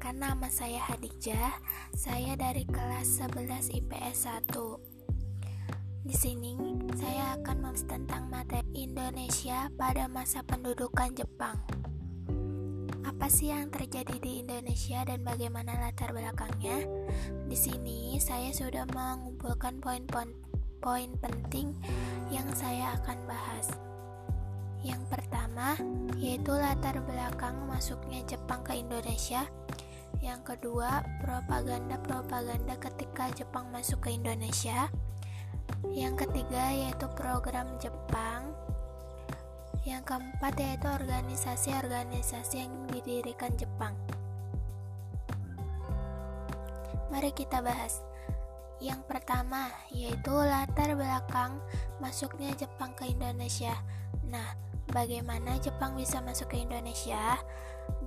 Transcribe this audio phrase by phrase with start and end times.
[0.00, 1.60] Perkenalkan nama saya Hadijah.
[1.92, 6.08] Saya dari kelas 11 IPS 1.
[6.08, 6.56] Di sini
[6.96, 11.52] saya akan membahas tentang materi Indonesia pada masa pendudukan Jepang.
[13.04, 16.80] Apa sih yang terjadi di Indonesia dan bagaimana latar belakangnya?
[17.44, 21.76] Di sini saya sudah mengumpulkan poin-poin penting
[22.32, 23.68] yang saya akan bahas.
[24.80, 25.76] Yang pertama
[26.16, 29.44] yaitu latar belakang masuknya Jepang ke Indonesia.
[30.18, 34.90] Yang kedua, propaganda-propaganda ketika Jepang masuk ke Indonesia.
[35.86, 38.50] Yang ketiga yaitu program Jepang.
[39.86, 43.94] Yang keempat yaitu organisasi-organisasi yang didirikan Jepang.
[47.14, 48.02] Mari kita bahas.
[48.82, 51.60] Yang pertama yaitu latar belakang
[52.00, 53.76] masuknya Jepang ke Indonesia.
[54.28, 54.56] Nah,
[54.94, 57.40] bagaimana Jepang bisa masuk ke Indonesia?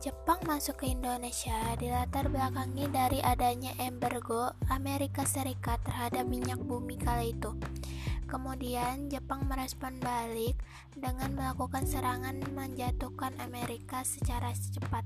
[0.04, 7.28] Jepang masuk ke Indonesia dilatar belakangi dari adanya embargo Amerika Serikat terhadap minyak bumi kala
[7.28, 7.56] itu.
[8.28, 10.58] Kemudian Jepang merespon balik
[10.98, 15.06] dengan melakukan serangan menjatuhkan Amerika secara cepat.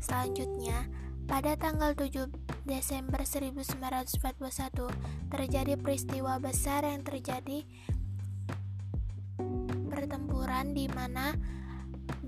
[0.00, 0.88] Selanjutnya,
[1.28, 2.26] pada tanggal 7
[2.66, 4.18] Desember 1941
[5.30, 7.62] terjadi peristiwa besar yang terjadi
[9.90, 11.34] pertempuran di mana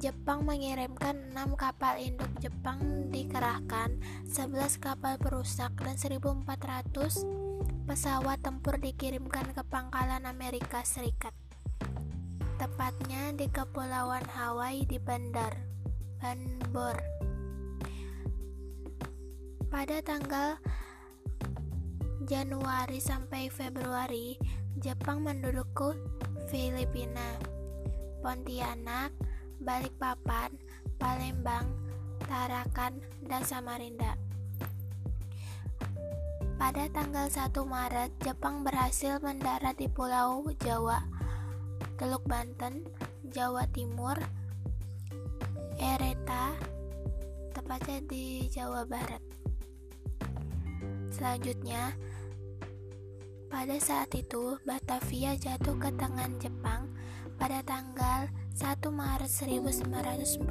[0.02, 7.22] Jepang mengirimkan 6 kapal induk Jepang dikerahkan, 11 kapal perusak dan 1400
[7.86, 11.30] pesawat tempur dikirimkan ke pangkalan Amerika Serikat.
[12.58, 15.54] Tepatnya di Kepulauan Hawaii di Bandar
[16.18, 16.98] Banbor.
[19.70, 20.58] Pada tanggal
[22.26, 24.34] Januari sampai Februari,
[24.82, 25.94] Jepang menduduki
[26.50, 27.38] Filipina.
[28.22, 29.10] Pontianak,
[29.62, 30.50] Balikpapan,
[30.98, 31.70] Palembang,
[32.26, 34.18] Tarakan, dan Samarinda.
[36.58, 41.02] Pada tanggal 1 Maret, Jepang berhasil mendarat di Pulau Jawa,
[41.98, 42.86] Teluk Banten,
[43.30, 44.14] Jawa Timur,
[45.78, 46.54] Ereta,
[47.50, 49.22] tepatnya di Jawa Barat.
[51.10, 51.94] Selanjutnya,
[53.50, 56.88] pada saat itu Batavia jatuh ke tangan Jepang
[57.42, 60.46] pada tanggal 1 Maret 1942.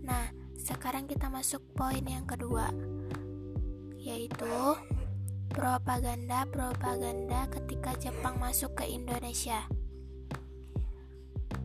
[0.00, 2.72] Nah, sekarang kita masuk poin yang kedua,
[4.00, 4.48] yaitu
[5.52, 9.68] propaganda-propaganda ketika Jepang masuk ke Indonesia.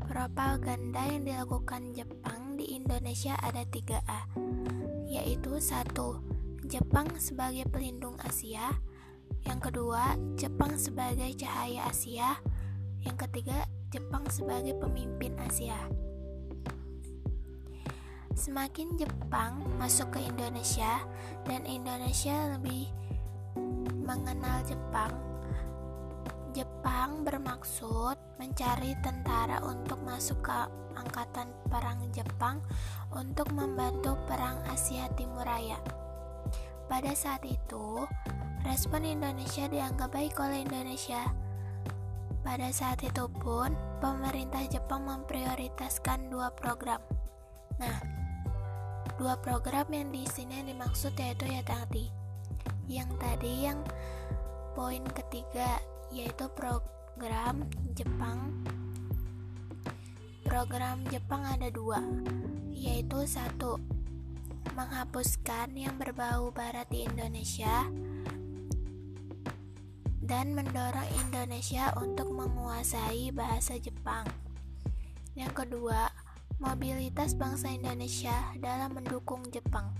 [0.04, 4.36] Propaganda yang dilakukan Jepang di Indonesia ada 3A,
[5.08, 6.20] yaitu satu
[6.68, 8.76] Jepang sebagai pelindung Asia,
[9.48, 12.36] yang kedua, Jepang sebagai cahaya Asia,
[13.04, 15.78] yang ketiga, Jepang sebagai pemimpin Asia.
[18.38, 21.02] Semakin Jepang masuk ke Indonesia
[21.50, 22.86] dan Indonesia lebih
[24.06, 25.12] mengenal Jepang,
[26.58, 30.58] Jepang bermaksud mencari tentara untuk masuk ke
[30.98, 32.58] angkatan perang Jepang
[33.14, 35.78] untuk membantu perang Asia Timur Raya.
[36.90, 38.10] Pada saat itu,
[38.66, 41.30] respon Indonesia dianggap baik oleh Indonesia
[42.48, 47.04] pada saat itu pun, pemerintah Jepang memprioritaskan dua program.
[47.76, 48.00] Nah,
[49.20, 52.08] dua program yang di sini dimaksud yaitu ya tadi.
[52.88, 53.84] Yang tadi yang
[54.80, 55.76] poin ketiga
[56.08, 57.68] yaitu program
[58.00, 58.64] Jepang.
[60.48, 62.00] Program Jepang ada dua,
[62.72, 63.76] yaitu satu
[64.72, 67.84] menghapuskan yang berbau barat di Indonesia
[70.28, 74.28] dan mendorong Indonesia untuk menguasai bahasa Jepang.
[75.40, 76.12] Yang kedua,
[76.60, 79.96] mobilitas bangsa Indonesia dalam mendukung Jepang.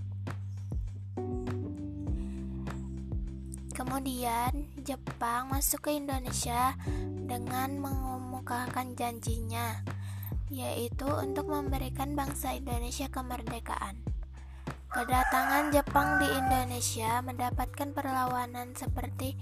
[3.72, 6.76] Kemudian, Jepang masuk ke Indonesia
[7.24, 9.80] dengan mengemukakan janjinya,
[10.52, 14.04] yaitu untuk memberikan bangsa Indonesia kemerdekaan.
[14.92, 19.38] Kedatangan Jepang di Indonesia mendapatkan perlawanan seperti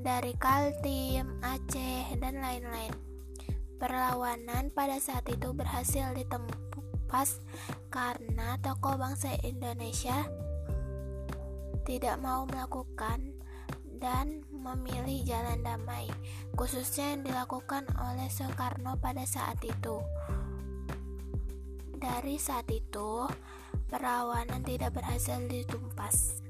[0.00, 2.92] dari Kaltim, Aceh, dan lain-lain.
[3.76, 7.40] Perlawanan pada saat itu berhasil ditempas
[7.92, 10.24] karena tokoh bangsa Indonesia
[11.84, 13.40] tidak mau melakukan
[14.00, 16.08] dan memilih jalan damai,
[16.56, 20.00] khususnya yang dilakukan oleh Soekarno pada saat itu.
[22.00, 23.28] Dari saat itu,
[23.92, 26.40] perlawanan tidak berhasil ditumpas.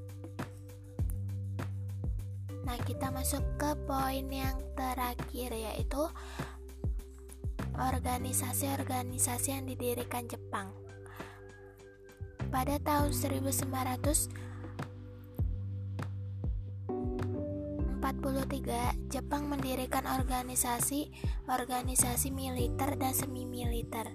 [2.70, 6.06] Nah, kita masuk ke poin yang terakhir yaitu
[7.75, 10.70] organisasi-organisasi yang didirikan Jepang.
[12.55, 14.31] pada tahun 1900
[18.06, 21.11] 1943, Jepang mendirikan organisasi
[21.50, 24.14] organisasi militer dan semi militer.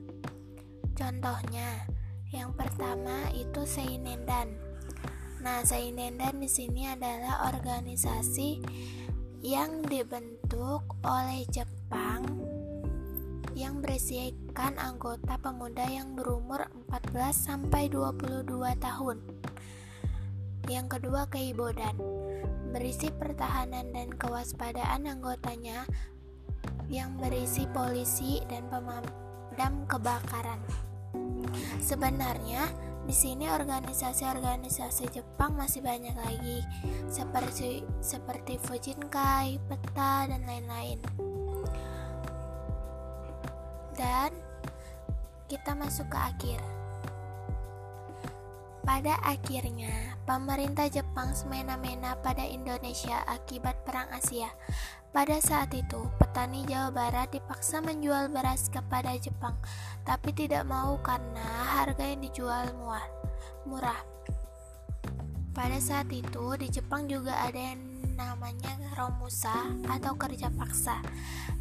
[0.96, 1.92] Contohnya,
[2.32, 4.65] yang pertama itu Seinendan.
[5.46, 8.66] Nah, Seinendan di sini adalah organisasi
[9.46, 12.26] yang dibentuk oleh Jepang
[13.54, 19.22] yang berisikan anggota pemuda yang berumur 14 sampai 22 tahun.
[20.66, 21.94] Yang kedua Keibodan
[22.74, 25.86] berisi pertahanan dan kewaspadaan anggotanya
[26.90, 30.58] yang berisi polisi dan pemadam kebakaran.
[31.78, 36.66] Sebenarnya di sini organisasi-organisasi Jepang masih banyak lagi
[37.06, 40.98] seperti seperti Fujinkai, Peta dan lain-lain.
[43.94, 44.34] Dan
[45.46, 46.85] kita masuk ke akhir.
[48.86, 49.90] Pada akhirnya,
[50.30, 54.54] pemerintah Jepang semena-mena pada Indonesia akibat Perang Asia.
[55.10, 59.58] Pada saat itu, petani Jawa Barat dipaksa menjual beras kepada Jepang,
[60.06, 62.78] tapi tidak mau karena harga yang dijual
[63.66, 63.98] murah.
[65.58, 67.82] Pada saat itu, di Jepang juga ada yang
[68.16, 71.04] namanya romusa atau kerja paksa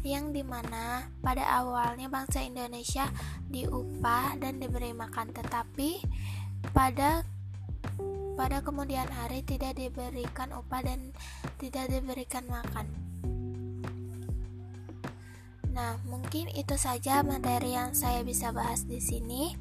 [0.07, 3.11] yang di mana pada awalnya bangsa Indonesia
[3.51, 5.99] diupah dan diberi makan tetapi
[6.71, 7.27] pada
[8.35, 11.15] pada kemudian hari tidak diberikan upah dan
[11.59, 12.87] tidak diberikan makan.
[15.75, 19.55] Nah, mungkin itu saja materi yang saya bisa bahas di sini.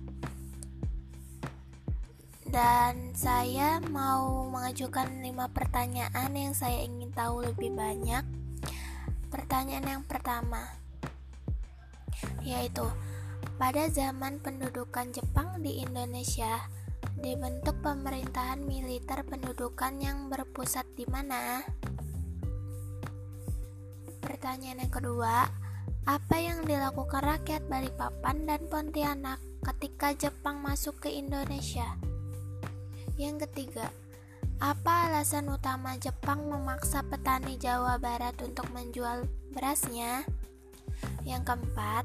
[2.46, 8.22] Dan saya mau mengajukan lima pertanyaan yang saya ingin tahu lebih banyak.
[9.26, 10.84] Pertanyaan yang pertama
[12.44, 12.84] yaitu
[13.56, 16.68] pada zaman pendudukan Jepang di Indonesia,
[17.24, 21.64] dibentuk pemerintahan militer pendudukan yang berpusat di mana?
[24.20, 25.48] Pertanyaan yang kedua,
[26.04, 31.96] apa yang dilakukan rakyat Balikpapan dan Pontianak ketika Jepang masuk ke Indonesia?
[33.16, 33.88] Yang ketiga,
[34.60, 39.24] apa alasan utama Jepang memaksa petani Jawa Barat untuk menjual
[39.56, 40.28] berasnya?
[41.24, 42.04] Yang keempat,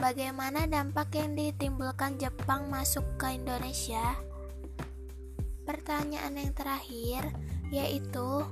[0.00, 4.16] Bagaimana dampak yang ditimbulkan Jepang masuk ke Indonesia?
[5.68, 7.28] Pertanyaan yang terakhir
[7.68, 8.48] yaitu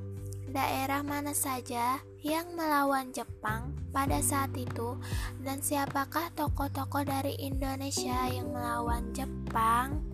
[0.53, 5.01] daerah mana saja yang melawan Jepang pada saat itu
[5.41, 10.05] dan siapakah tokoh-tokoh dari Indonesia yang melawan Jepang?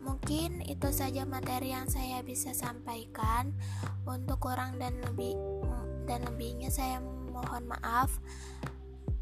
[0.00, 3.52] Mungkin itu saja materi yang saya bisa sampaikan.
[4.08, 5.36] Untuk kurang dan lebih
[6.08, 7.00] dan lebihnya saya
[7.44, 8.10] mohon maaf.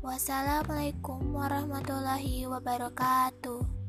[0.03, 3.82] Wassalamualaikum warahmatullahi wabarakatuh.